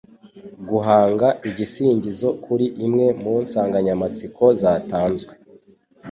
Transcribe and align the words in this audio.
Guhanga 0.69 1.27
igisingizo 1.49 2.29
kuri 2.45 2.65
imwe 2.85 3.07
mu 3.21 3.33
nsanganyamatsiko 3.43 4.43
zatanzwe. 4.61 5.33